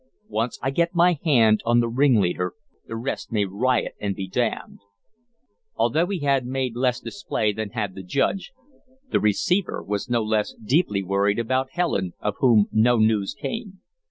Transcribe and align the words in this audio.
Once 0.29 0.57
I 0.63 0.71
get 0.71 0.95
my 0.95 1.19
hand 1.23 1.61
on 1.63 1.79
the 1.79 1.87
ringleader, 1.87 2.53
the 2.87 2.95
rest 2.95 3.31
may 3.31 3.45
riot 3.45 3.93
and 4.01 4.15
be 4.15 4.27
damned." 4.27 4.79
Although 5.75 6.07
he 6.07 6.21
had 6.21 6.43
made 6.43 6.75
less 6.75 6.99
display 6.99 7.53
than 7.53 7.69
had 7.69 7.93
the 7.93 8.01
Judge, 8.01 8.51
the 9.11 9.19
receiver 9.19 9.83
was 9.83 10.09
no 10.09 10.23
less 10.23 10.53
deeply 10.53 11.03
worried 11.03 11.37
about 11.37 11.73
Helen, 11.73 12.13
of 12.19 12.33
whom 12.39 12.65
no 12.71 12.97
news 12.97 13.35
came. 13.39 13.81